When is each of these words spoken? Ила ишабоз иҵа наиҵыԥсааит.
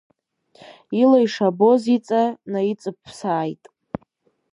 Ила 1.01 1.19
ишабоз 1.25 1.83
иҵа 1.95 2.23
наиҵыԥсааит. 2.51 3.63